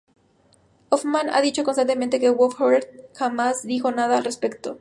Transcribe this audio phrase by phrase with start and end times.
[0.89, 4.79] Hoffman ha dicho constantemente que Woodward jamás dijo nada al respecto.